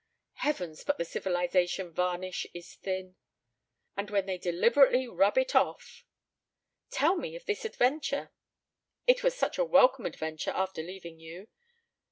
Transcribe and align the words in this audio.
Heavens, 0.37 0.83
but 0.83 0.97
the 0.97 1.05
civilization 1.05 1.93
varnish 1.93 2.47
is 2.55 2.73
thin! 2.73 3.17
and 3.95 4.09
when 4.09 4.25
they 4.25 4.39
deliberately 4.39 5.07
rub 5.07 5.37
it 5.37 5.53
off" 5.53 6.03
"Tell 6.89 7.15
me 7.15 7.35
of 7.35 7.45
this 7.45 7.65
adventure." 7.65 8.31
"It 9.05 9.21
was 9.21 9.35
such 9.35 9.59
a 9.59 9.63
welcome 9.63 10.07
adventure 10.07 10.49
after 10.55 10.81
leaving 10.81 11.19
you! 11.19 11.49